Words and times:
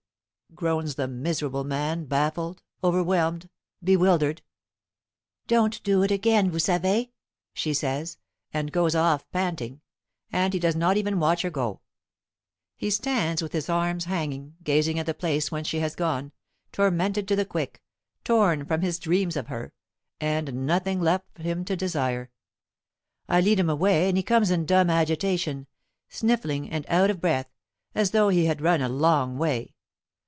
groans 0.53 0.95
the 0.95 1.07
miserable 1.07 1.63
man, 1.63 2.03
baffled, 2.03 2.61
overwhelmed, 2.83 3.47
bewildered. 3.81 4.41
"Don't 5.47 5.81
do 5.83 6.03
it 6.03 6.11
again, 6.11 6.51
vous 6.51 6.59
savez!" 6.59 7.07
she 7.53 7.73
says, 7.73 8.17
and 8.53 8.69
goes 8.73 8.93
off 8.93 9.25
panting, 9.31 9.79
and 10.29 10.53
he 10.53 10.59
does 10.59 10.75
not 10.75 10.97
even 10.97 11.21
watch 11.21 11.43
her 11.43 11.49
go. 11.49 11.79
He 12.75 12.89
stands 12.89 13.41
with 13.41 13.53
his 13.53 13.69
arms 13.69 14.03
hanging, 14.05 14.57
gazing 14.61 14.99
at 14.99 15.05
the 15.05 15.13
place 15.13 15.51
whence 15.53 15.69
she 15.69 15.79
has 15.79 15.95
gone, 15.95 16.33
tormented 16.73 17.29
to 17.29 17.35
the 17.37 17.45
quick, 17.45 17.81
torn 18.25 18.65
from 18.65 18.81
his 18.81 18.99
dreams 18.99 19.37
of 19.37 19.47
her, 19.47 19.73
and 20.19 20.67
nothing 20.67 20.99
left 20.99 21.37
him 21.37 21.63
to 21.63 21.77
desire. 21.77 22.29
I 23.29 23.39
lead 23.39 23.57
him 23.61 23.69
away 23.69 24.09
and 24.09 24.17
he 24.17 24.21
comes 24.21 24.51
in 24.51 24.65
dumb 24.65 24.89
agitation, 24.89 25.67
sniffling 26.09 26.69
and 26.69 26.85
out 26.89 27.09
of 27.09 27.21
breath, 27.21 27.49
as 27.95 28.11
though 28.11 28.27
he 28.27 28.45
had 28.47 28.59
run 28.59 28.81
a 28.81 28.89
long 28.89 29.37
way. 29.37 29.75